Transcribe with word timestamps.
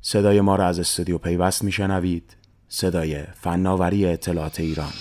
صدای 0.00 0.40
ما 0.40 0.56
را 0.56 0.66
از 0.66 0.78
استودیو 0.78 1.18
پیوست 1.18 1.64
میشنوید. 1.64 2.36
صدای 2.68 3.22
فناوری 3.40 4.06
اطلاعات 4.06 4.60
ایران. 4.60 4.92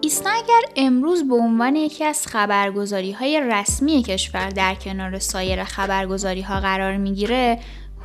ایسنا 0.00 0.30
اگر 0.30 0.60
امروز 0.76 1.28
به 1.28 1.34
عنوان 1.34 1.76
یکی 1.76 2.04
از 2.04 2.26
خبرگزاری 2.26 3.12
های 3.12 3.40
رسمی 3.52 4.02
کشور 4.02 4.48
در 4.48 4.74
کنار 4.74 5.18
سایر 5.18 5.64
خبرگزاری 5.64 6.40
ها 6.40 6.60
قرار 6.60 6.96
می‌گیره 6.96 7.58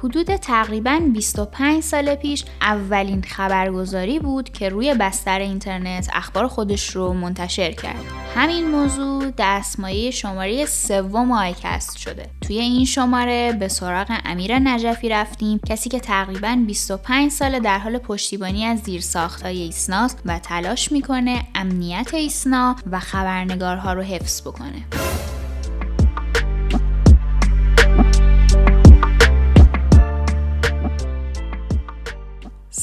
حدود 0.03 0.35
تقریبا 0.35 1.01
25 1.13 1.83
سال 1.83 2.15
پیش 2.15 2.45
اولین 2.61 3.21
خبرگزاری 3.21 4.19
بود 4.19 4.49
که 4.49 4.69
روی 4.69 4.93
بستر 4.93 5.39
اینترنت 5.39 6.09
اخبار 6.13 6.47
خودش 6.47 6.89
رو 6.95 7.13
منتشر 7.13 7.71
کرد. 7.71 8.05
همین 8.35 8.67
موضوع 8.67 9.31
دستمایه 9.37 10.11
شماره 10.11 10.65
سوم 10.65 11.31
آیکست 11.31 11.97
شده. 11.97 12.29
توی 12.41 12.59
این 12.59 12.85
شماره 12.85 13.57
به 13.59 13.67
سراغ 13.67 14.19
امیر 14.25 14.59
نجفی 14.59 15.09
رفتیم 15.09 15.59
کسی 15.67 15.89
که 15.89 15.99
تقریبا 15.99 16.63
25 16.67 17.31
سال 17.31 17.59
در 17.59 17.79
حال 17.79 17.97
پشتیبانی 17.97 18.65
از 18.65 18.79
زیرساختهای 18.79 19.61
ایسناست 19.61 20.21
و 20.25 20.39
تلاش 20.39 20.91
می‌کنه 20.91 21.43
امنیت 21.55 22.13
ایسنا 22.13 22.75
و 22.91 22.99
خبرنگارها 22.99 23.93
رو 23.93 24.01
حفظ 24.01 24.41
بکنه. 24.41 25.36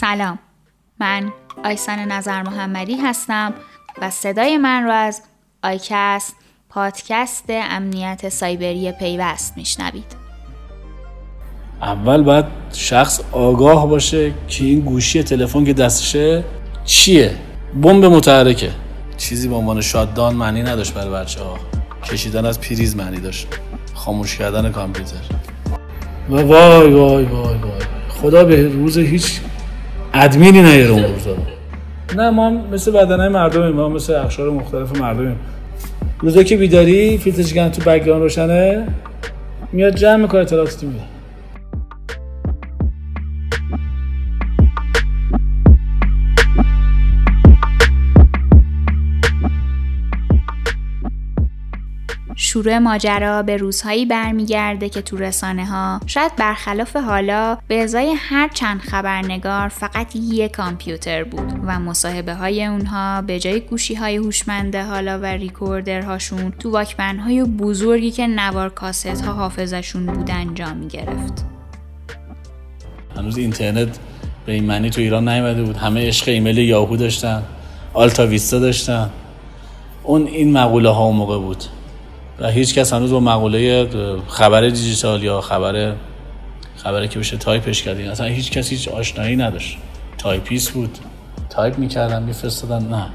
سلام. 0.05 0.39
من 1.01 1.33
آیسان 1.65 1.99
نظر 1.99 2.43
محمدی 2.43 2.97
هستم 2.97 3.55
و 4.03 4.11
صدای 4.11 4.57
من 4.57 4.85
رو 4.85 4.91
از 4.91 5.23
آیکست 5.63 6.37
پادکست 6.69 7.45
امنیت 7.49 8.29
سایبری 8.29 8.93
پیوست 8.93 9.57
میشنوید. 9.57 10.17
اول 11.83 12.23
باید 12.23 12.45
شخص 12.73 13.21
آگاه 13.33 13.89
باشه 13.89 14.33
که 14.49 14.65
این 14.65 14.81
گوشی 14.81 15.23
تلفن 15.23 15.65
که 15.65 15.73
دستشه 15.73 16.45
چیه؟ 16.85 17.37
بمب 17.83 18.05
متحرکه. 18.05 18.71
چیزی 19.17 19.49
به 19.49 19.55
عنوان 19.55 19.81
شاددان 19.81 20.37
معنی 20.37 20.63
نداشت 20.63 20.95
برای 20.95 21.11
بچه 21.11 21.41
ها 21.41 21.59
کشیدن 22.05 22.47
از 22.47 22.61
پریز 22.61 22.97
معنی 22.97 23.21
داشت. 23.21 23.47
خاموش 23.95 24.39
کردن 24.39 24.73
کامپیوتر. 24.73 25.17
و 26.31 26.35
وای 26.35 26.93
وای 26.93 27.25
وای 27.25 27.57
وای. 27.57 27.81
خدا 28.09 28.45
به 28.45 28.69
روز 28.69 28.99
هیچ 28.99 29.41
ادمینی 30.15 30.63
نیاره 30.63 30.91
اون 30.91 31.03
روزا. 31.03 31.37
نه 32.17 32.31
ما 32.31 32.51
مثل 32.51 32.93
بدنهای 32.93 33.29
مردمیم 33.29 33.69
ما 33.69 33.89
مثل 33.89 34.13
اخشار 34.13 34.51
مختلف 34.51 35.01
مردمیم. 35.01 35.37
روزا 36.21 36.43
که 36.43 36.57
بیداری 36.57 37.19
فیلتر 37.19 37.69
تو 37.69 37.91
بگران 37.91 38.21
روشنه 38.21 38.87
میاد 39.73 39.95
جمع 39.95 40.17
می‌کنه 40.17 40.41
اطلاعات 40.41 40.83
میده. 40.83 41.14
شروع 52.55 52.79
ماجرا 52.79 53.43
به 53.43 53.57
روزهایی 53.57 54.07
برمیگرده 54.07 54.89
که 54.89 55.03
تو 55.03 55.17
رسانه 55.17 55.67
ها 55.67 56.01
شاید 56.07 56.37
برخلاف 56.37 56.97
حالا 56.97 57.59
به 57.69 57.83
ازای 57.83 58.15
هر 58.19 58.49
چند 58.49 58.81
خبرنگار 58.81 59.69
فقط 59.69 60.17
یک 60.17 60.53
کامپیوتر 60.53 61.25
بود 61.25 61.53
و 61.67 61.81
مصاحبه 61.81 62.35
های 62.35 62.65
اونها 62.65 63.23
به 63.23 63.39
جای 63.39 63.61
گوشی 63.61 63.95
های 63.95 64.17
هوشمنده 64.17 64.85
حالا 64.85 65.19
و 65.19 65.25
ریکوردرهاشون 65.25 66.53
تو 66.59 66.71
واکمن 66.71 67.19
های 67.19 67.45
بزرگی 67.45 68.11
که 68.11 68.27
نوار 68.27 68.69
کاست 68.69 69.25
ها 69.25 69.33
حافظشون 69.33 70.07
بود 70.07 70.31
انجام 70.31 70.77
می 70.77 70.89
گرفت. 70.89 71.45
هنوز 73.17 73.37
اینترنت 73.37 73.99
به 74.47 74.53
این 74.53 74.65
معنی 74.65 74.91
تو 74.91 75.01
ایران 75.01 75.29
نیومده 75.29 75.63
بود. 75.63 75.77
همه 75.77 76.09
عشق 76.09 76.29
ایمیل 76.29 76.59
یاهو 76.59 76.97
داشتن 76.97 77.43
آلتا 77.95 78.27
ویستا 78.27 78.59
داشتن. 78.59 79.11
اون 80.03 80.27
این 80.27 80.53
مقوله 80.53 80.89
ها 80.89 81.11
موقع 81.11 81.39
بود. 81.39 81.65
و 82.41 82.51
هیچ 82.51 82.75
کس 82.75 82.93
هنوز 82.93 83.11
با 83.11 83.21
مقوله 83.21 83.89
خبر 84.29 84.61
دیجیتال 84.61 85.23
یا 85.23 85.41
خبر 85.41 85.95
خبری 86.77 87.09
که 87.09 87.19
بشه 87.19 87.37
تایپش 87.37 87.83
کردین. 87.83 88.09
اصلا 88.09 88.27
هیچ 88.27 88.51
کسی 88.51 88.75
هیچ 88.75 88.89
آشنایی 88.89 89.37
نداشت. 89.37 89.79
تایپیست 90.19 90.71
بود. 90.73 90.99
تایپ 91.51 91.79
می‌کردن 91.79 92.23
میفرستادن. 92.23 92.89
نه. 92.89 93.07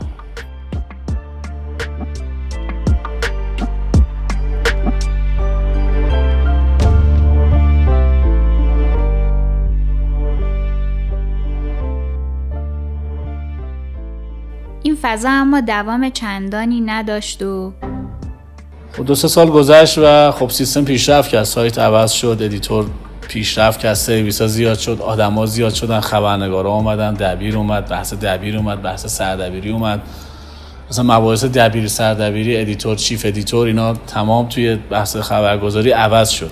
این 14.83 14.97
فضا 15.01 15.29
اما 15.29 15.61
دوام 15.61 16.09
چندانی 16.09 16.81
نداشت 16.81 17.41
و 17.41 17.73
دو 18.97 19.15
سه 19.15 19.27
سال 19.27 19.49
گذشت 19.49 19.97
و 19.97 20.31
خب 20.31 20.49
سیستم 20.49 20.85
پیشرفت 20.85 21.29
کرد. 21.29 21.43
سایت 21.43 21.79
عوض 21.79 22.11
شد 22.11 22.37
editor 22.41 22.85
پیشرفت 23.21 23.79
کرد 23.79 23.93
سرویس 23.93 24.41
ها 24.41 24.47
زیاد 24.47 24.77
شد 24.79 25.01
آدما 25.01 25.45
زیاد 25.45 25.73
شدن 25.73 25.99
خبرنگارا 25.99 26.71
اومدن 26.71 27.13
دبیر 27.13 27.57
اومد 27.57 27.89
بحث 27.89 28.13
دبیر 28.13 28.57
اومد 28.57 28.81
بحث 28.81 29.05
سردبیری 29.05 29.71
اومد. 29.71 30.01
مثلا 30.89 31.03
مباحث 31.19 31.45
دبیر 31.45 31.87
سردبیری 31.87 32.57
editor 32.57 32.95
chief 32.95 33.25
editor 33.25 33.67
اینا 33.67 33.93
تمام 33.93 34.49
توی 34.49 34.75
بحث 34.75 35.17
خبرگزاری 35.17 35.91
عوض 35.91 36.29
شد. 36.29 36.51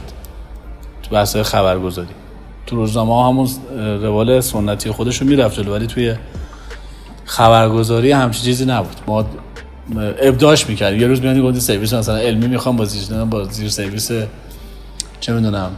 تو 1.04 1.16
بحث 1.16 1.38
خبرگزاری. 1.38 2.08
تو 2.66 2.76
روزنامه 2.76 3.14
ها 3.14 3.30
همون 3.30 3.50
روال 4.02 4.40
سنتی 4.40 4.92
خودش 4.92 5.22
رو 5.22 5.28
می‌رفت 5.28 5.68
ولی 5.68 5.88
توی 5.88 6.16
خبرگزاری 7.26 8.12
همچین 8.12 8.44
چیزی 8.44 8.66
نبود. 8.66 8.96
ما 9.08 9.26
ابداش 10.22 10.70
می‌کرد. 10.70 11.02
یه 11.02 11.08
روز 11.08 11.22
میانی 11.22 11.42
گفتی 11.42 11.60
سرویس 11.60 11.94
مثلا 11.94 12.18
علمی 12.18 12.48
می‌خوام 12.48 12.76
با 12.76 12.86
زیر 12.86 13.24
با 13.24 13.44
زیر 13.44 13.70
سرویس 13.70 14.12
چه 15.20 15.34
می‌دونم 15.34 15.72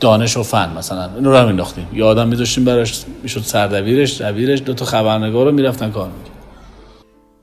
دانش 0.00 0.36
و 0.36 0.42
فن 0.42 0.78
مثلا. 0.78 1.10
اینو 1.14 1.32
رو 1.32 1.46
مینداختیم 1.46 1.86
یه 1.94 2.04
آدم 2.04 2.28
میذاشتیم 2.28 2.64
براش 2.64 3.04
می‌شد 3.22 3.40
سردبیرش 3.40 4.20
دبیرش 4.20 4.62
دو 4.62 4.74
تا 4.74 4.84
خبرنگار 4.84 5.46
رو 5.46 5.52
می‌رفتن 5.52 5.90
کار 5.90 6.10
می‌کرد 6.18 6.33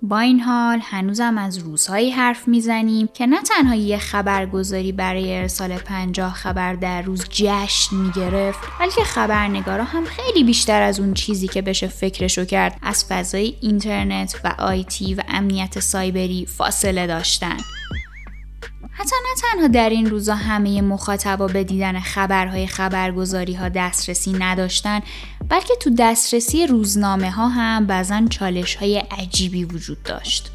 با 0.04 0.20
این 0.20 0.40
حال 0.40 0.80
هنوزم 0.84 1.38
از 1.38 1.58
روزهایی 1.58 2.12
حرف 2.12 2.48
می‌زنیم 2.48 3.10
که 3.14 3.26
نه 3.26 3.42
تنها 3.42 3.76
یه 3.76 3.98
خبرگزاری 3.98 4.92
برای 4.92 5.38
ارسال 5.38 5.78
پنجاه 5.78 6.34
خبر 6.34 6.74
در 6.74 7.02
روز 7.02 7.26
جشن 7.30 7.96
می‌گرفت 7.96 8.60
بلکه 8.80 9.04
خبرنگارا 9.04 9.84
هم 9.84 10.06
خیلی 10.06 10.44
بیشتر 10.44 10.82
از 10.82 11.00
اون 11.00 11.14
چیزی 11.14 11.48
که 11.48 11.62
بشه 11.62 11.88
فکرشو 11.88 12.46
کرد 12.46 12.78
از 12.82 13.06
فضای 13.06 13.56
اینترنت 13.62 14.36
و 14.44 14.56
آیتی 14.60 15.14
و 15.14 15.22
امنیت 15.28 15.80
سایبری 15.80 16.46
فاصله 16.46 17.08
داشتن. 17.08 17.58
حتی 19.02 19.16
نه 19.30 19.42
تنها 19.42 19.68
در 19.68 19.90
این 19.90 20.10
روزا 20.10 20.36
همه 20.36 20.82
مخاطبا 20.82 21.48
به 21.48 21.64
دیدن 21.64 22.00
خبرهای 22.00 22.68
خبرگزاری 22.68 23.54
ها 23.54 23.70
دسترسی 23.70 24.34
نداشتن 24.40 25.00
بلکه 25.50 25.74
تو 25.80 25.90
دسترسی 25.98 26.68
روزنامه 26.68 27.32
ها 27.32 27.48
هم 27.48 27.86
بعضا 27.86 28.22
چالش 28.30 28.76
های 28.76 28.98
عجیبی 28.98 29.64
وجود 29.64 30.04
داشت. 30.04 30.52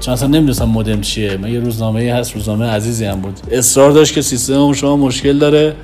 چون 0.00 0.14
اصلا 0.14 0.28
نمی‌دونستم 0.28 0.64
مودم 0.64 1.00
چیه. 1.00 1.36
من 1.36 1.52
یه 1.52 1.60
روزنامه 1.60 2.12
هست 2.14 2.34
روزنامه 2.34 2.66
عزیزی 2.66 3.04
هم 3.04 3.20
بود. 3.20 3.40
اصرار 3.50 3.92
داشت 3.92 4.14
که 4.14 4.22
سیستم 4.22 4.72
شما 4.72 4.96
مشکل 4.96 5.38
داره. 5.38 5.76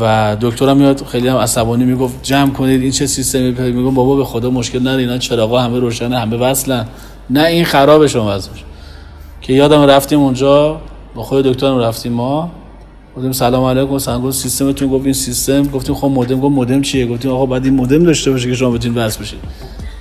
و 0.00 0.36
دکترم 0.40 0.76
میاد 0.76 1.04
خیلی 1.06 1.28
هم 1.28 1.36
عصبانی 1.36 1.84
می‌گفت 1.84 2.22
جمع 2.22 2.52
کنید 2.52 2.82
این 2.82 2.90
چه 2.90 3.06
سیستمی 3.06 3.50
میگم 3.50 3.94
بابا 3.94 4.16
به 4.16 4.24
خدا 4.24 4.50
مشکل 4.50 4.80
نداره 4.80 4.98
اینا 4.98 5.18
چراغا 5.18 5.60
همه 5.60 5.78
روشنه 5.78 6.18
همه 6.18 6.36
وصلن. 6.36 6.86
نه 7.30 7.44
این 7.44 7.64
خرابه 7.64 8.08
شما 8.08 8.36
وصل 8.36 8.50
که 9.40 9.52
یادم 9.52 9.82
رفتیم 9.82 10.18
اونجا 10.20 10.80
با 11.14 11.22
خود 11.22 11.44
دکترم 11.44 11.78
رفتیم 11.78 12.12
ما. 12.12 12.50
گفتیم 13.16 13.32
سلام 13.32 13.64
علیکم. 13.64 14.20
گفت 14.20 14.36
سیستمتون؟ 14.36 14.88
گفت 14.88 15.04
این 15.04 15.14
سیستم. 15.14 15.62
گفتیم 15.62 15.94
خب 15.94 16.06
مودم 16.06 16.40
گفت 16.40 16.54
مودم 16.54 16.82
چیه؟ 16.82 17.06
گفتیم 17.06 17.30
آقا 17.30 17.46
بعد 17.46 17.64
این 17.64 17.74
مودم 17.74 18.04
داشته 18.04 18.30
باشه 18.30 18.48
که 18.48 18.54
شما 18.54 18.70
بتونید 18.70 18.98
وصل 18.98 19.20
بشید. 19.20 19.38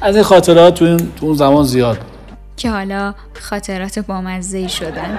از 0.01 0.15
این 0.15 0.23
خاطرات 0.23 0.73
تو 0.73 0.97
اون 1.21 1.33
زمان 1.35 1.63
زیاد. 1.63 1.97
که 2.57 2.71
حالا 2.71 3.13
خاطرات 3.41 3.99
بامزه 3.99 4.67
شدن. 4.67 5.17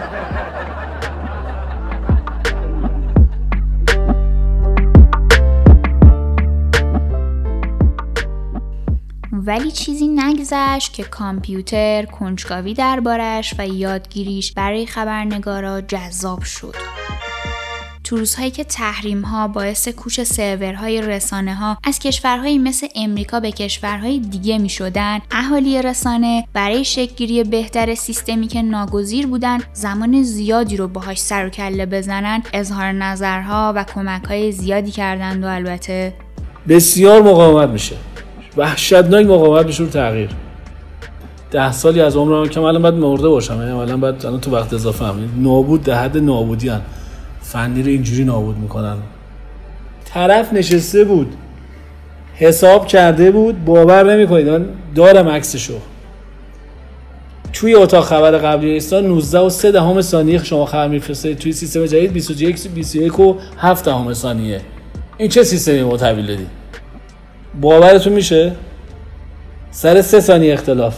ولی 9.46 9.70
چیزی 9.70 10.08
نگذشت 10.08 10.92
که 10.92 11.02
کامپیوتر 11.02 12.04
کنجکاوی 12.04 12.74
دربارش 12.74 13.54
و 13.58 13.68
یادگیریش 13.68 14.52
برای 14.52 14.86
خبرنگارا 14.86 15.80
جذاب 15.80 16.42
شد. 16.42 16.74
تو 18.04 18.16
روزهایی 18.16 18.50
که 18.50 18.64
تحریم 18.64 19.22
ها 19.22 19.48
باعث 19.48 19.88
کوچ 19.88 20.20
سرورهای 20.20 21.02
رسانه 21.02 21.54
ها 21.54 21.78
از 21.84 21.98
کشورهایی 21.98 22.58
مثل 22.58 22.86
امریکا 22.94 23.40
به 23.40 23.52
کشورهای 23.52 24.18
دیگه 24.18 24.58
می 24.58 24.68
شدن 24.68 25.18
اهالی 25.30 25.82
رسانه 25.82 26.44
برای 26.52 26.84
شکلگیری 26.84 27.44
بهتر 27.44 27.94
سیستمی 27.94 28.46
که 28.46 28.62
ناگزیر 28.62 29.26
بودن 29.26 29.58
زمان 29.72 30.22
زیادی 30.22 30.76
رو 30.76 30.88
باهاش 30.88 31.20
سر 31.20 31.46
و 31.46 31.48
کله 31.48 31.86
بزنن 31.86 32.42
اظهار 32.52 32.92
نظرها 32.92 33.72
و 33.76 33.84
کمک 33.84 34.24
های 34.24 34.52
زیادی 34.52 34.90
کردند 34.90 35.44
و 35.44 35.46
البته 35.46 36.14
بسیار 36.68 37.22
مقاومت 37.22 37.68
میشه. 37.68 37.96
وحشتناک 38.56 39.26
مقاومت 39.26 39.80
رو 39.80 39.86
تغییر. 39.86 40.30
ده 41.50 41.72
سالی 41.72 42.00
از 42.00 42.16
عمرم 42.16 42.48
که 42.48 42.60
الان 42.60 42.82
باید 42.82 42.94
مرده 42.94 43.28
باشم. 43.28 43.56
یعنی 43.56 43.70
الان 43.70 44.00
باید 44.00 44.26
الان 44.26 44.40
تو 44.40 44.50
وقت 44.50 44.74
اضافه 44.74 45.04
هم. 45.04 45.14
نابود 45.36 45.82
ده 45.82 45.96
حد 45.96 46.18
نابودی 46.18 46.68
هن. 46.68 46.80
فنی 47.40 47.82
رو 47.82 47.88
اینجوری 47.88 48.24
نابود 48.24 48.58
می‌کنن. 48.58 48.96
طرف 50.04 50.52
نشسته 50.52 51.04
بود. 51.04 51.34
حساب 52.34 52.86
کرده 52.86 53.30
بود. 53.30 53.64
باور 53.64 54.14
نمی‌کنید. 54.14 54.66
دارم 54.94 55.28
عکسشو. 55.28 55.74
توی 57.52 57.74
اتاق 57.74 58.04
خبر 58.04 58.30
قبلی 58.30 58.70
ایستا 58.70 59.00
19 59.00 59.38
و 59.38 59.48
3 59.48 59.72
دهم 59.72 60.00
ثانیه 60.00 60.44
شما 60.44 60.66
خبر 60.66 60.88
میفرسته 60.88 61.34
توی 61.34 61.52
سیستم 61.52 61.86
جدید 61.86 62.12
21 62.12 62.68
21 62.68 63.20
و 63.20 63.36
7 63.58 63.84
دهم 63.84 64.14
ثانیه. 64.14 64.60
این 65.18 65.28
چه 65.28 65.44
سیستمی 65.44 65.82
ما 65.82 65.96
تحویل 65.96 66.26
دادی؟ 66.26 66.46
باورتون 67.60 68.12
میشه؟ 68.12 68.52
سر 69.70 70.02
سه 70.02 70.20
ثانیه 70.20 70.52
اختلاف. 70.52 70.96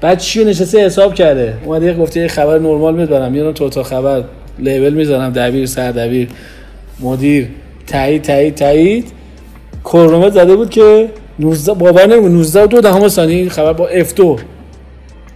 بعد 0.00 0.18
چی 0.18 0.44
نشسته 0.44 0.84
حساب 0.84 1.14
کرده؟ 1.14 1.54
اومده 1.64 1.94
گفته 1.94 2.20
یه 2.20 2.28
خبر 2.28 2.58
نرمال 2.58 3.06
برم 3.06 3.32
میارم 3.32 3.52
تو 3.52 3.64
اتاق 3.64 3.86
خبر 3.86 4.24
label 4.58 4.94
می‌زنم. 4.94 5.32
دبیر 5.32 5.66
سر 5.66 5.92
دبیر 5.92 6.28
مدیر. 7.00 7.48
تایید 7.86 8.22
تایید 8.22 8.54
تایید. 8.54 9.12
کرونومتر 9.84 10.30
زده 10.30 10.56
بود 10.56 10.70
که 10.70 11.08
19 11.38 11.72
باور 11.72 12.06
نمی‌کنه 12.06 12.28
19 12.28 12.62
و 12.62 12.66
2 12.66 12.80
دهم 12.80 13.08
ثانیه 13.08 13.48
خبر 13.48 13.72
با 13.72 13.88
F2 13.88 14.36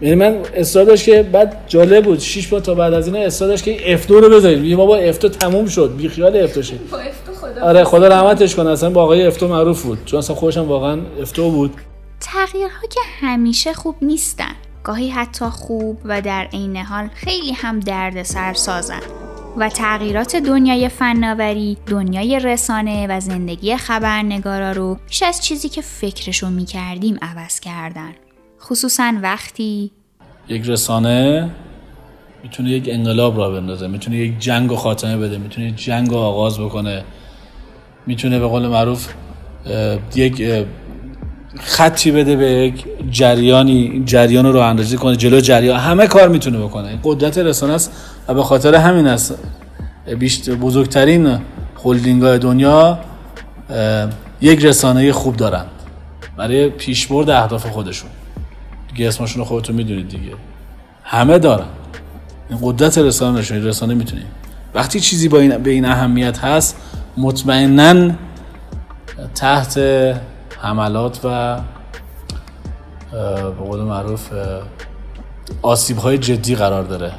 یعنی 0.02 0.14
من 0.14 0.36
اصرار 0.54 0.84
داشت 0.84 1.04
که 1.04 1.22
بعد 1.22 1.56
جالب 1.66 2.04
بود. 2.04 2.18
6 2.18 2.46
بار 2.46 2.60
تا 2.60 2.74
بعد 2.74 2.94
از 2.94 3.06
این 3.06 3.16
اصرار 3.16 3.50
داشت 3.50 3.64
که 3.64 3.94
F2 3.94 4.20
رو 4.20 4.36
بذارید 4.36 4.64
یه 4.64 4.76
ما 4.76 4.86
با 4.86 4.96
F2 4.96 5.28
تموم 5.28 5.66
شد. 5.66 5.94
بی 5.96 6.08
خیال 6.08 6.36
F2 6.36 6.62
شد 6.62 6.74
خدا 6.90 7.29
آره 7.62 7.84
خدا 7.84 8.08
رحمتش 8.08 8.54
کنه. 8.54 8.70
اصلا 8.70 8.90
با 8.90 9.02
آقای 9.02 9.26
اف 9.26 9.38
2 9.38 9.48
معروف 9.48 9.82
بود. 9.82 10.04
چون 10.04 10.18
اصلا 10.18 10.36
خودش 10.36 10.56
واقعا 10.56 11.00
اف 11.20 11.32
2 11.32 11.50
بود. 11.50 11.74
تغییرها 12.20 12.86
که 12.90 13.00
همیشه 13.20 13.72
خوب 13.72 13.96
نیستن. 14.02 14.54
گاهی 14.84 15.10
حتی 15.10 15.44
خوب 15.44 15.98
و 16.04 16.20
در 16.20 16.48
عین 16.52 16.76
حال 16.76 17.08
خیلی 17.14 17.52
هم 17.52 17.80
درد 17.80 18.22
سر 18.22 18.52
سازن. 18.52 19.00
و 19.56 19.68
تغییرات 19.68 20.36
دنیای 20.36 20.88
فناوری، 20.88 21.76
دنیای 21.86 22.40
رسانه 22.40 23.06
و 23.06 23.20
زندگی 23.20 23.76
خبرنگارا 23.76 24.72
رو 24.72 24.96
بیش 25.08 25.22
از 25.22 25.40
چیزی 25.40 25.68
که 25.68 25.82
فکرشو 25.82 26.50
می‌کردیم 26.50 27.18
عوض 27.22 27.60
کردن. 27.60 28.12
خصوصا 28.60 29.12
وقتی 29.22 29.90
یک 30.48 30.62
رسانه 30.66 31.50
می‌تونه 32.42 32.70
یک 32.70 32.88
انقلاب 32.92 33.38
را 33.38 33.50
بندازه 33.50 33.86
می‌تونه 33.86 34.16
یک 34.16 34.38
جنگ 34.38 34.72
و 34.72 34.76
خاتمه 34.76 35.16
بده 35.16 35.38
می‌تونه 35.38 35.68
یک 35.68 35.76
جنگ 35.76 36.12
و 36.12 36.16
آغاز 36.16 36.60
بکنه. 36.60 37.04
می‌تونه 38.06 38.38
به 38.38 38.46
قول 38.46 38.66
معروف 38.66 39.08
یک 40.14 40.66
خطی 41.60 42.10
بده 42.10 42.36
به 42.36 42.46
یک 42.46 42.84
جریانی 43.10 44.02
جریان 44.06 44.46
رو 44.46 44.58
اندازی 44.58 44.96
کنه 44.96 45.16
جلو 45.16 45.40
جریان 45.40 45.80
همه 45.80 46.06
کار 46.06 46.28
می‌تونه 46.28 46.58
بکنه. 46.58 46.98
قدرت 47.04 47.38
رسانه 47.38 47.72
است 47.72 47.92
و 48.28 48.34
به 48.34 48.42
خاطر 48.42 48.74
همین 48.74 49.06
است. 49.06 49.34
بیشتر 50.18 50.54
بزرگترین 50.54 51.38
هلدینگ 51.84 52.36
دنیا 52.36 52.98
یک 54.40 54.64
رسانه 54.64 55.12
خوب 55.12 55.36
دارن 55.36 55.64
برای 56.36 56.68
پیشبرد 56.68 57.30
اهداف 57.30 57.66
خودشون. 57.66 58.10
دیگه 58.94 59.08
اسمشون 59.08 59.38
رو 59.38 59.44
خودتون 59.44 59.76
می‌دونید 59.76 60.08
دیگه. 60.08 60.32
همه 61.04 61.38
دارن. 61.38 61.66
این 62.50 62.58
قدرت 62.62 62.98
رسانه 62.98 63.38
نشون 63.38 63.64
رسانه 63.64 63.94
می‌تونید 63.94 64.26
وقتی 64.74 65.00
چیزی 65.00 65.28
با 65.28 65.38
این 65.38 65.58
به 65.58 65.70
این 65.70 65.84
اهمیت 65.84 66.38
هست 66.38 66.76
مطمئنا 67.16 68.12
تحت 69.34 69.78
حملات 70.58 71.20
و 71.24 71.60
به 73.12 73.50
قول 73.50 73.80
معروف 73.80 74.32
آسیب 75.62 75.96
های 75.96 76.18
جدی 76.18 76.54
قرار 76.54 76.82
داره. 76.82 77.12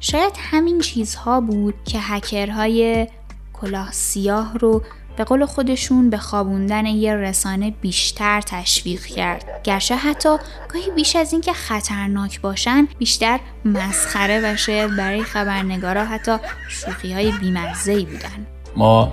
شاید 0.00 0.32
همین 0.38 0.80
چیزها 0.80 1.40
بود 1.40 1.74
که 1.84 1.98
هکرهای 2.00 3.06
کلاه 3.52 3.92
سیاه 3.92 4.58
رو 4.58 4.82
به 5.16 5.24
قول 5.24 5.46
خودشون 5.46 6.10
به 6.10 6.18
خوابوندن 6.18 6.86
یه 6.86 7.14
رسانه 7.14 7.70
بیشتر 7.70 8.40
تشویق 8.40 9.04
کرد. 9.04 9.60
گرچه 9.64 9.96
حتی 9.96 10.36
گاهی 10.68 10.90
بیش 10.90 11.16
از 11.16 11.32
اینکه 11.32 11.52
خطرناک 11.52 12.40
باشن 12.40 12.88
بیشتر 12.98 13.40
مسخره 13.64 14.52
و 14.52 14.56
شاید 14.56 14.96
برای 14.96 15.22
خبرنگارا 15.22 16.04
حتی 16.04 16.36
شوخی 16.68 17.12
های 17.12 17.32
بیمزهی 17.32 18.04
بودن. 18.04 18.46
ما 18.76 19.12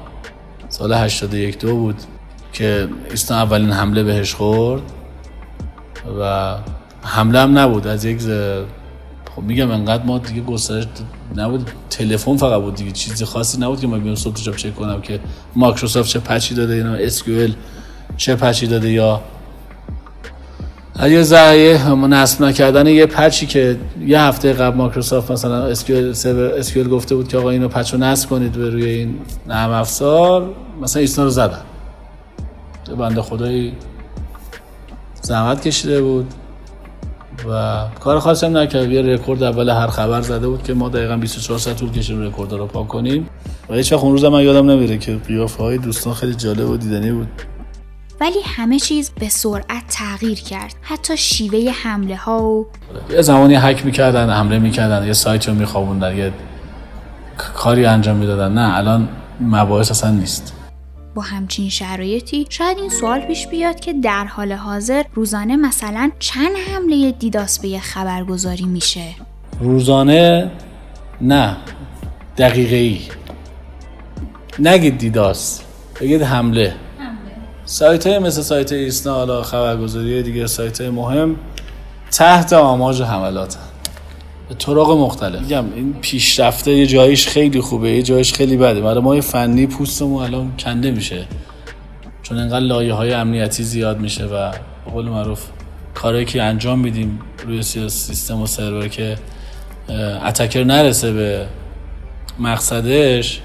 سال 0.70 0.94
81 0.94 1.60
دو 1.60 1.76
بود 1.76 1.96
که 2.54 2.88
ایستا 3.10 3.36
اولین 3.36 3.72
حمله 3.72 4.04
بهش 4.04 4.34
خورد 4.34 4.82
و 6.20 6.56
حمله 7.02 7.40
هم 7.40 7.58
نبود. 7.58 7.88
از 7.88 8.06
یک 8.06 8.22
خب 9.36 9.42
میگم 9.42 9.72
انقدر 9.72 10.04
ما 10.04 10.18
دیگه 10.18 10.42
گسترش 10.42 10.86
نبود. 11.36 11.72
تلفن 11.90 12.38
فقط 12.38 12.62
بود 12.62 12.76
دیگه. 12.76 12.92
چیزی 12.92 13.26
خاصی 13.26 13.62
نبود 13.62 13.80
که 13.80 13.88
ما 13.88 13.98
بیام 13.98 14.16
صبح 14.16 14.36
چک 14.36 14.76
کنم 14.76 15.02
که 15.02 15.20
مایکروسافت 15.56 16.10
چه 16.10 16.20
پچی 16.20 16.56
داده 16.56 16.74
اینا 16.74 16.94
اسکیول 16.94 17.54
چه 18.18 18.36
پچی 18.36 18.68
داده 18.68 18.92
یا 18.92 19.22
یه 21.08 21.22
ضایع 21.22 21.94
نصب 21.94 22.44
نکردن 22.44 22.88
یه 22.88 23.06
پچی 23.06 23.46
که 23.46 23.78
یه 24.06 24.22
هفته 24.22 24.54
قبل 24.54 24.78
مایکروسافت 24.78 25.32
مثلا 25.32 25.66
SQL 25.66 26.90
گفته 26.90 27.16
بود 27.16 27.28
که 27.28 27.38
آقا 27.38 27.50
اینو 27.50 27.68
patch 27.68 27.94
رو 27.94 28.00
نصب 28.00 28.30
کنید 28.30 28.52
به 28.52 28.70
روی 28.70 28.86
این 28.86 29.16
نرم 29.48 29.72
افزار 29.72 30.50
مثلا 30.82 31.00
ایسنا 31.00 31.26
رو 31.26 31.32
زدن. 31.32 31.62
بنده 32.98 33.22
خدایی 33.22 33.74
زحمت 35.22 35.68
کشیده 35.68 36.02
بود 36.02 36.34
و 37.50 37.84
کار 38.00 38.20
خاصی 38.20 38.46
هم 38.46 38.58
نکرد. 38.58 38.92
یه 38.92 39.02
رکورد 39.02 39.44
اول 39.44 39.70
هر 39.70 39.88
خبر 39.88 40.22
زده 40.22 40.48
بود 40.48 40.64
که 40.64 40.74
ما 40.74 40.90
دقیقا 40.90 41.18
24 41.18 41.60
ساعت 41.60 41.78
طول 41.78 41.92
کشیم 41.92 42.22
رکورد 42.22 42.54
رو 42.54 42.66
پاک 42.66 42.88
کنیم. 42.88 43.30
و 43.70 43.74
هیچ 43.74 43.94
وقت 43.94 44.04
اون 44.04 44.12
روز 44.12 44.26
من 44.26 44.44
یادم 44.44 44.72
نمیره 44.72 44.98
که 44.98 45.16
قیافه 45.16 45.64
های 45.64 45.78
دوستان 45.78 46.14
خیلی 46.14 46.34
جالب 46.34 46.70
و 46.70 46.78
دیدنی 46.78 47.12
بود. 47.12 47.28
ولی 48.22 48.40
همه 48.46 48.80
چیز 48.80 49.12
به 49.20 49.30
سرعت 49.30 49.84
تغییر 49.90 50.40
کرد. 50.40 50.76
حتی 50.82 51.18
شیوه 51.18 51.72
حمله 51.72 52.16
ها 52.16 52.44
و 52.44 52.68
یه 53.12 53.22
زمانی 53.22 53.56
حک 53.56 53.86
می‌کردن 53.86 54.30
حمله 54.30 54.60
می‌کردن 54.60 55.08
یه 55.08 55.14
سایت 55.14 55.48
رو 55.48 55.54
میخوابوندن 55.54 56.18
یه 56.18 56.34
کاری 57.38 57.86
انجام 57.86 58.16
می‌دادن. 58.16 58.54
نه 58.54 58.78
الان 58.78 59.10
مباحث 59.42 59.92
اصلا 59.92 60.12
نیست. 60.12 60.54
با 61.16 61.22
همچین 61.22 61.70
شرایطی 61.70 62.48
شاید 62.50 62.78
این 62.78 62.90
سوال 62.90 63.20
پیش 63.20 63.48
بیاد 63.48 63.80
که 63.80 63.94
در 63.94 64.26
حال 64.26 64.52
حاضر 64.54 65.04
روزانه 65.14 65.56
مثلا 65.56 66.12
چند 66.20 66.56
حمله 66.74 67.12
دیداس 67.12 67.60
به 67.60 67.80
خبرگزاری 67.80 68.66
میشه؟ 68.66 69.06
روزانه؟ 69.60 70.52
نه. 71.22 71.58
دقیقه 72.38 72.76
ای 72.76 73.02
نگید 74.60 74.98
دیداس 74.98 75.62
بگید 76.02 76.22
حمله. 76.22 76.76
سایت 77.70 78.08
های 78.08 78.20
مثل 78.20 78.42
سایت 78.42 78.72
ایسنا 78.72 79.14
حالا 79.14 79.44
خبرگزاری 79.44 80.24
دیگه 80.24 80.48
سایت 80.48 80.82
های 80.82 80.90
مهم 80.90 81.36
تحت 82.12 82.54
آماج 82.54 83.02
حملات. 83.02 83.58
به 84.50 84.56
طرق 84.56 84.90
مختلف. 84.90 85.42
میگم 85.42 85.66
این 85.76 85.94
پیشرفته 86.02 86.72
یه 86.72 86.88
جایش 86.88 87.28
خیلی 87.28 87.62
خوبه 87.62 87.92
یه 87.92 88.04
جایش 88.04 88.34
خیلی 88.34 88.58
بده. 88.58 88.82
برای 88.82 89.00
ما 89.00 89.22
فنی 89.22 89.68
پوستمون 89.68 90.24
الان 90.24 90.54
کنده 90.60 90.92
میشه. 90.92 91.26
چون 92.24 92.38
انقدر 92.38 92.60
لایه 92.60 92.94
های 92.94 93.14
امنیتی 93.14 93.64
زیاد 93.64 94.00
میشه 94.00 94.26
و 94.26 94.52
به 94.86 94.92
قول 94.92 95.06
معروف 95.06 95.46
کاری 95.94 96.26
که 96.26 96.44
انجام 96.44 96.80
میدیم 96.80 97.20
روی 97.48 97.64
سیستم 97.64 98.42
و 98.42 98.48
سرور 98.48 98.88
که 98.88 99.16
اتکر 100.26 100.64
نرسه 100.64 101.12
به 101.12 101.46
مقصدش 102.40 103.42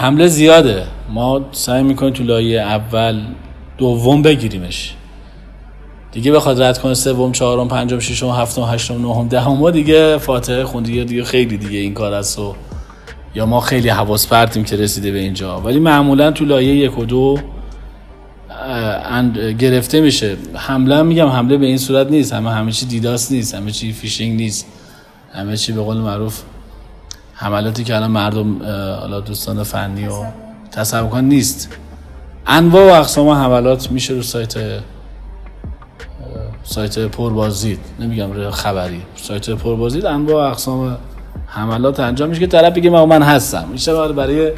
حمله 0.00 0.26
زیاده. 0.26 0.84
ما 1.12 1.40
سعی 1.52 1.82
می‌کنیم 1.82 2.12
تو 2.12 2.24
لایه 2.24 2.60
اول 2.60 3.20
دوم 3.78 4.22
بگیریمش. 4.22 4.94
دیگه 6.12 6.32
بخواد 6.32 6.62
رد 6.62 6.78
کنه 6.78 6.94
سوم 6.94 7.32
چهارم 7.32 7.68
پنجم 7.68 7.98
ششم 7.98 8.30
هفتم 8.30 8.62
هشتم 8.62 8.94
نهم 8.94 9.28
دهم. 9.28 9.70
دیگه 9.70 10.18
فاتحه 10.18 10.64
خوندی 10.64 11.04
دیگه 11.04 11.24
خیلی 11.24 11.56
دیگه 11.56 11.78
این 11.78 11.94
کار 11.94 12.12
است 12.12 12.38
و 12.38 12.54
یا 13.34 13.46
ما 13.46 13.60
خیلی 13.60 13.88
حواس 13.88 14.26
پرتیم 14.26 14.64
که 14.64 14.76
رسیده 14.76 15.10
به 15.10 15.18
اینجا. 15.18 15.60
ولی 15.60 15.80
معمولا 15.80 16.30
تو 16.30 16.44
لایه 16.44 16.74
یک 16.76 16.98
و 16.98 17.04
دو 17.04 17.38
گرفته 19.58 20.00
میشه. 20.00 20.36
حمله 20.54 21.02
میگم 21.02 21.28
حمله 21.28 21.56
به 21.56 21.66
این 21.66 21.78
صورت 21.78 22.10
نیست. 22.10 22.32
همه 22.32 22.50
همه 22.50 22.72
چی 22.72 22.86
دیداس 22.86 23.32
نیست. 23.32 23.54
همه 23.54 23.70
چی 23.70 23.92
فیشینگ 23.92 24.36
نیست. 24.36 24.66
همه 25.32 25.56
چی 25.56 25.72
به 25.72 25.82
قول 25.82 25.96
معروف 25.96 26.42
حملاتی 27.40 27.84
که 27.84 27.96
الان 27.96 28.10
مردم 28.10 28.62
حالا 29.00 29.20
دوستان 29.20 29.62
فنی 29.62 30.06
و 30.06 30.24
تصور 30.72 31.20
نیست. 31.20 31.68
انواع 32.46 32.90
و 32.90 32.94
اقسام 32.94 33.28
حملات 33.28 33.90
میشه 33.90 34.14
رو 34.14 34.22
سایت 34.22 34.54
سایت 36.64 36.98
پربازدید. 36.98 37.78
نمیگم 38.00 38.50
خبری. 38.50 39.02
سایت 39.16 39.50
پربازدید 39.50 40.06
انواع 40.06 40.44
و 40.44 40.50
اقسام 40.50 40.96
حملات 41.46 42.00
انجام 42.00 42.28
میشه 42.28 42.40
که 42.40 42.46
طرف 42.46 42.72
بگه 42.72 42.90
من 42.90 43.22
هستم. 43.22 43.68
میشه 43.72 43.94
برای 44.12 44.52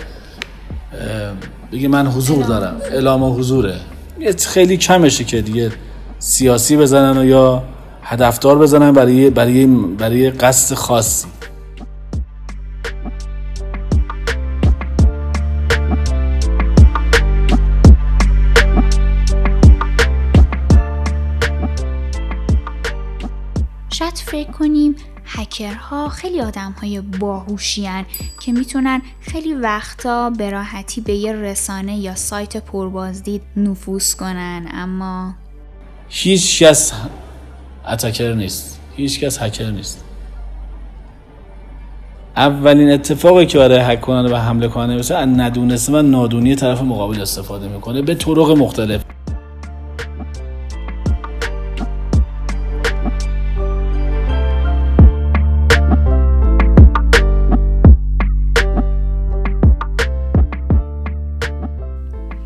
بگه 1.73 1.89
من 1.89 2.07
حضور 2.07 2.45
دارم. 2.45 2.77
اعلام 2.93 3.39
حضوره. 3.39 3.75
خیلی 4.49 4.77
کمشه 4.77 5.25
که 5.25 5.43
دیگه 5.43 5.73
سیاسی 6.19 6.77
بزنن 6.77 7.19
و 7.19 7.25
یا 7.25 7.63
هدفدار 8.03 8.59
بزنن 8.59 8.93
برای 8.93 9.31
برای 9.31 9.67
برای 9.99 10.31
قصد 10.31 10.75
خاصی. 10.75 11.27
فکر 24.40 24.50
کنیم 24.50 24.97
هکرها 25.25 26.09
خیلی 26.09 26.40
آدم 26.40 26.75
های 26.80 27.00
باهوشیان 27.00 28.04
که 28.40 28.52
می‌تونن 28.52 29.02
خیلی 29.20 29.54
وقتا 29.54 30.30
به 30.30 30.50
راحتی 30.50 31.00
به 31.00 31.12
یه 31.12 31.32
رسانه 31.32 31.97
یا 31.97 32.14
سایت 32.14 32.56
پربازدید 32.56 33.42
نفوذ 33.56 34.14
کنن. 34.14 34.68
اما 34.73 35.35
هیچ 36.09 36.62
کس 36.62 36.92
اتکر 37.88 38.35
نیست. 38.35 38.80
هیچ 38.97 39.20
کس 39.20 39.42
هکر 39.42 39.70
نیست. 39.70 40.04
اولین 42.37 42.90
اتفاقی 42.90 43.47
که 43.47 43.59
برای 43.59 43.78
هک 43.78 44.00
کننده 44.00 44.35
و 44.35 44.37
حمله 44.37 44.68
کننده 44.68 44.94
میشه 44.97 45.14
از 45.14 45.28
ندونسته 45.28 45.92
و 45.92 46.02
نادونی 46.02 46.54
طرف 46.56 46.82
مقابل 46.82 47.20
استفاده 47.20 47.68
می‌کنه. 47.68 48.02
به 48.02 48.14
طرق 48.14 48.50
مختلف. 48.50 49.04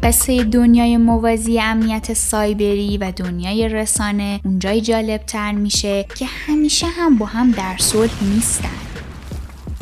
قصه 0.04 0.44
دنیای 0.44 0.96
موازی 0.96 1.60
امنیت 1.60 2.12
سایبری 2.12 2.98
و 2.98 3.12
دنیای 3.16 3.68
رسانه 3.68 4.40
اونجای 4.44 4.80
جالب 4.80 5.22
تر 5.26 5.52
میشه 5.52 6.06
که 6.14 6.26
همیشه 6.26 6.86
هم 6.86 7.18
با 7.18 7.26
هم 7.26 7.50
در 7.50 7.76
صلح 7.78 8.24
نیستن. 8.24 8.68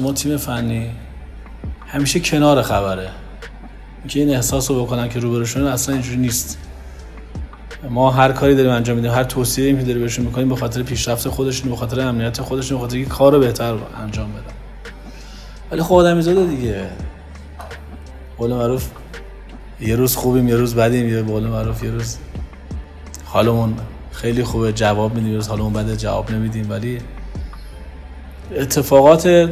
ما 0.01 0.13
تیم 0.13 0.37
فنی 0.37 0.91
همیشه 1.87 2.21
کنار 2.21 2.63
خبره. 2.63 3.11
که 4.09 4.21
این 4.21 4.31
احساس 4.31 4.71
رو 4.71 4.85
بکنن 4.85 5.09
که 5.09 5.21
روبروشون 5.21 5.67
اصلا 5.67 5.95
اینجوری 5.95 6.17
نیست. 6.17 6.59
ما 7.91 8.11
هر 8.11 8.33
کاری 8.33 8.55
داریم 8.55 8.73
انجام 8.73 8.97
میدیم 8.97 9.11
هر 9.11 9.25
توصیه 9.25 9.77
که 9.77 9.83
داریم 9.83 10.03
بهشون 10.03 10.25
می‌کنیم 10.25 10.49
به 10.49 10.57
خاطر 10.57 10.83
پیشرفت 10.83 11.29
خودشون 11.29 11.71
به 11.71 11.77
خاطر 11.77 12.01
امنیت 12.01 12.41
خودشون 12.41 12.79
به 12.79 12.85
خاطر 12.85 12.97
اینکه 12.97 13.11
کار 13.11 13.39
بهتر 13.39 13.75
انجام 14.03 14.33
بدن. 14.33 14.55
ولی 15.71 15.83
خب 15.83 15.95
آدمیزاده 15.95 16.47
دیگه. 16.47 16.91
قول 18.39 18.53
معروف 18.53 18.89
یه 19.87 19.97
روز 19.97 20.17
خوبیم 20.17 20.49
یه 20.49 20.57
روز 20.57 20.75
بدیم 20.75 21.09
یه 21.09 21.23
بول 21.23 21.43
معروف 21.43 21.85
یه 21.85 21.91
روز 21.91 22.17
حالمون 23.25 23.75
خیلی 24.13 24.45
خوبه 24.45 24.73
جواب 24.73 25.15
میدیم 25.15 25.31
یه 25.31 25.37
روز 25.37 25.49
حالمون 25.49 25.73
بده 25.73 25.97
جواب 25.97 26.31
نمیدیم. 26.31 26.71
ولی 26.71 26.99
اتفاقات 28.57 29.51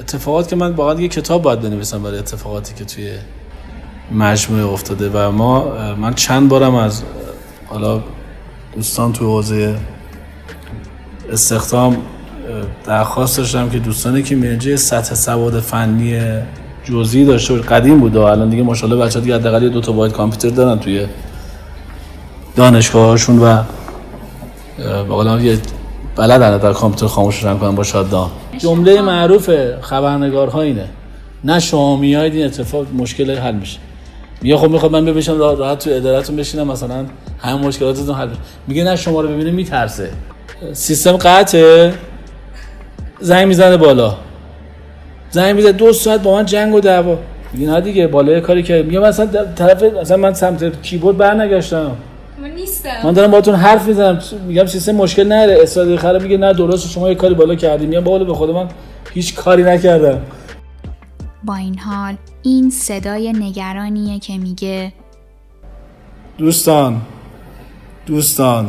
اتفاقات 0.00 0.48
که 0.48 0.56
من 0.56 0.72
واقعا 0.72 1.00
یه 1.00 1.08
کتاب 1.08 1.42
باید 1.42 1.60
بنویسم 1.60 2.02
برای 2.02 2.18
اتفاقاتی 2.18 2.74
که 2.74 2.84
توی 2.84 3.12
مجموعه 4.12 4.64
افتاده. 4.64 5.10
و 5.10 5.30
ما 5.30 5.94
من 5.94 6.14
چند 6.14 6.48
بارم 6.48 6.74
از 6.74 7.02
حالا 7.66 8.02
دوستان 8.74 9.12
توی 9.12 9.26
حوزه 9.26 9.76
استخدام 11.32 11.96
درخواست 12.86 13.38
داشتم 13.38 13.70
که 13.70 13.78
دوستانی 13.78 14.22
که 14.22 14.34
میرجه 14.36 14.76
سطح 14.76 15.14
سواد 15.14 15.60
فنی 15.60 16.20
جزئی 16.84 17.24
داشته 17.24 17.54
باشه. 17.54 17.68
قدیم 17.68 18.00
بوده 18.00 18.20
الان 18.20 18.48
دیگه 18.48 18.62
ماشاءالله 18.62 19.04
بچه‌ها 19.04 19.24
دیگه 19.24 19.34
حداقل 19.34 19.68
دو 19.68 19.80
تا 19.80 19.92
واید 19.92 20.12
کامپیوتر 20.12 20.48
دارن 20.48 20.78
توی 20.78 21.06
دانشگاهاشون 22.56 23.38
و 23.38 23.62
واقعا 25.08 25.40
یه 25.40 25.58
بلدن 26.16 26.58
در 26.58 26.72
کامپیوتر 26.72 27.06
خاموش 27.06 27.42
کنن 27.42 27.58
کنن 27.58 27.74
با 27.74 27.82
شادان 27.82 28.30
جمله 28.58 29.00
معروف 29.00 29.50
خبرنگارها 29.80 30.62
اینه. 30.62 30.88
نه 31.44 31.60
شما 31.60 31.96
میاید 31.96 32.34
این 32.34 32.46
اتفاق 32.46 32.86
مشکل 32.98 33.38
حل 33.38 33.54
میشه. 33.54 33.78
میگه 34.42 34.56
خب 34.56 34.70
می‌خواد 34.70 34.92
من 34.92 35.04
ببینم 35.04 35.38
راحت 35.38 35.78
تو 35.78 35.90
ادارتون 35.90 36.36
بشینم 36.36 36.66
مثلا 36.66 37.04
همه 37.38 37.66
مشکلاتتون 37.66 38.14
حل 38.14 38.28
میگه 38.66 38.84
نه 38.84 38.96
شما 38.96 39.20
رو 39.20 39.28
ببینه 39.28 39.50
میترسه. 39.50 40.10
سیستم 40.72 41.16
قطعه. 41.16 41.94
زنگ 43.20 43.48
می‌زنه 43.48 43.76
بالا. 43.76 44.16
زنگ 45.34 45.56
می‌زنه 45.56 45.72
دو 45.72 45.92
ساعت 45.92 46.22
با 46.22 46.34
من 46.34 46.46
جنگ 46.46 46.74
و 46.74 46.80
دعوا. 46.80 47.18
میگه 47.52 47.70
نه 47.70 47.80
دیگه 47.80 48.06
بالای 48.06 48.40
کاری 48.40 48.62
که 48.62 48.82
میگه 48.82 48.98
مثلا 48.98 49.26
طرف 49.54 49.82
مثلا 49.82 50.16
من 50.16 50.34
سمت 50.34 50.82
کیبورد 50.82 51.16
برنگشتم. 51.16 51.96
من 52.42 52.50
نیستم. 52.50 52.90
من 53.04 53.12
دارم 53.12 53.30
باهاتون 53.30 53.54
حرف 53.54 53.88
می‌زنم 53.88 54.18
میگم 54.46 54.66
سیستم 54.66 54.92
مشکل 54.92 55.28
نره 55.28 55.58
استاد 55.62 55.96
خراب 55.96 56.22
میگه 56.22 56.36
نه 56.36 56.52
درست 56.52 56.90
شما 56.90 57.08
یه 57.08 57.14
کاری 57.14 57.34
بالا 57.34 57.54
کردیم 57.54 57.88
میگم 57.88 58.00
بالا 58.00 58.24
به 58.24 58.34
خود 58.34 58.50
من 58.50 58.68
هیچ 59.14 59.34
کاری 59.34 59.62
نکردم. 59.62 60.20
با 61.44 61.54
این 61.54 61.78
حال 61.78 62.14
این 62.42 62.70
صدای 62.70 63.32
نگرانیه 63.32 64.18
که 64.18 64.38
میگه. 64.38 64.92
دوستان 66.38 67.00
دوستان 68.06 68.66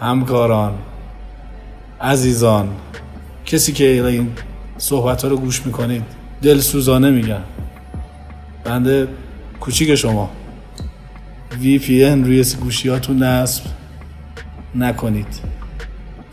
همکاران 0.00 0.72
عزیزان 2.00 2.68
کسی 3.46 3.72
که 3.72 3.84
این 3.84 4.28
صحبت 4.78 5.22
ها 5.22 5.28
رو 5.28 5.36
گوش 5.36 5.66
می‌کنید. 5.66 6.02
دل 6.42 6.58
سوزانه 6.60 7.10
میگن 7.10 7.42
بنده 8.64 9.08
کوچیک 9.60 9.94
شما. 9.94 10.30
VPN 11.62 12.24
روی 12.24 12.44
گوشیاتون 12.60 13.22
نصب 13.22 13.62
نکنید. 14.74 15.40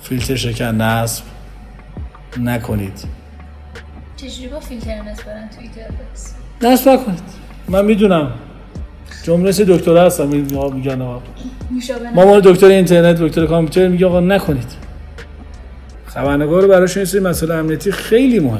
فیلتر 0.02 0.36
شکن 0.36 0.76
نصب 0.76 1.24
نکنید. 2.40 3.04
چجوری 4.18 4.48
با 4.48 4.60
فیلتر 4.60 5.02
نصب 5.02 5.26
برن 5.26 5.50
توییتر 5.50 5.94
نصب 6.62 6.90
نکنید. 6.90 7.20
من 7.68 7.86
می‌دونم. 7.86 8.32
جمله 9.24 9.52
دکتر 9.52 10.06
هستم 10.06 10.28
میگن 10.28 10.96
ما 12.16 12.40
دکتر 12.40 12.68
اینترنت 12.68 13.22
دکتر 13.22 13.46
کامپیوتر 13.46 13.88
میگه 13.88 14.06
آقا 14.06 14.20
نکنید. 14.20 14.83
خبرنگار 16.14 16.62
رو 16.62 16.68
براشون 16.68 17.06
این 17.14 17.24
مسئله 17.28 17.54
امنیتی 17.54 17.92
خیلی 17.92 18.40
مهمه. 18.40 18.60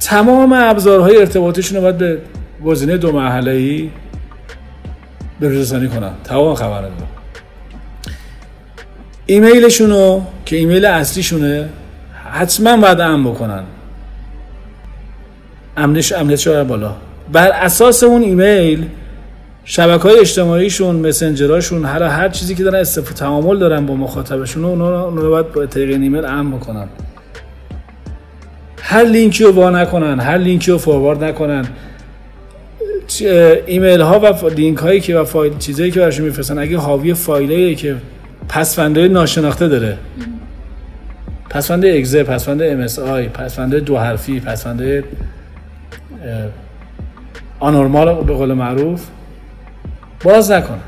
تمام 0.00 0.52
ابزارهای 0.52 1.16
ارتباطیشون 1.16 1.76
رو 1.76 1.82
باید 1.82 1.98
به 1.98 2.18
گزینه 2.64 2.96
دو 2.96 3.12
مرحله 3.12 3.50
ای 3.50 3.90
بروزرسانی 5.40 5.88
کنن. 5.88 6.10
تمام 6.24 6.54
خبرنگار. 6.54 7.08
ایمیلشون 9.26 9.90
رو 9.90 10.22
که 10.44 10.56
ایمیل 10.56 10.84
اصلیشونه 10.84 11.68
حتما 12.32 12.76
باید 12.76 13.00
امن 13.00 13.30
بکنن. 13.30 13.62
امنش 15.76 16.12
امنیتش 16.12 16.48
بالا. 16.48 16.94
بر 17.32 17.50
اساس 17.50 18.02
اون 18.02 18.22
ایمیل 18.22 18.86
شبکه 19.64 20.02
های 20.02 20.18
اجتماعیشون 20.18 20.96
مسنجراشون 20.96 21.84
هر 21.84 22.02
هر 22.02 22.28
چیزی 22.28 22.54
که 22.54 22.64
دارن 22.64 22.80
استفاده 22.80 23.14
تعامل 23.14 23.58
دارن 23.58 23.86
با 23.86 23.94
مخاطبشون 23.94 24.64
اونا 24.64 25.08
رو 25.08 25.30
باید 25.30 25.52
با 25.52 25.66
طریق 25.66 25.90
ایمیل 25.90 26.24
امن 26.24 26.56
بکنن. 26.56 26.88
هر 28.80 29.04
لینکی 29.04 29.44
رو 29.44 29.52
وا 29.52 29.70
نکنن 29.70 30.20
هر 30.20 30.38
لینکی 30.38 30.70
رو 30.70 30.78
forward 30.78 31.24
نکنن. 31.24 31.64
ایمیل 33.66 34.00
ها 34.00 34.20
و 34.20 34.48
لینک 34.48 34.78
هایی 34.78 35.00
که 35.00 35.18
و 35.18 35.24
فایل 35.24 35.58
چیزایی 35.58 35.90
که 35.90 36.00
براشون 36.00 36.26
میفرستن 36.26 36.58
اگه 36.58 36.78
حاوی 36.78 37.14
فایلی 37.14 37.74
که 37.74 37.96
پسفنده 38.48 39.08
ناشناخته 39.08 39.68
داره. 39.68 39.98
پسفنده 41.50 41.94
اگزه 41.94 42.24
اس 42.28 42.98
آی 42.98 43.28
پسفنده 43.28 43.80
دو 43.80 43.96
حرفی 43.96 44.40
پسفنده 44.40 45.04
آنورمال 47.60 48.24
به 48.24 48.32
قول 48.32 48.52
معروف. 48.52 49.06
باز 50.24 50.50
نکن. 50.50 50.80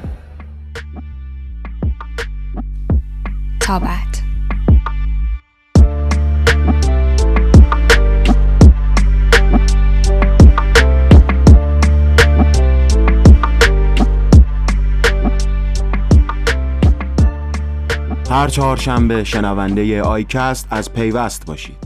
تا 3.61 3.79
بعد 3.79 4.17
هر 18.31 18.49
چهارشنبه 18.49 19.25
شنونده 19.25 20.03
آیکست 20.03 20.69
از 20.71 20.93
پیوست 20.93 21.47
باشید. 21.47 21.86